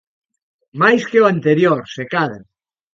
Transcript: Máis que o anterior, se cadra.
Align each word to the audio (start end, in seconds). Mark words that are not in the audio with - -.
Máis 0.81 1.01
que 1.09 1.21
o 1.23 1.29
anterior, 1.33 1.79
se 1.95 2.03
cadra. 2.13 2.41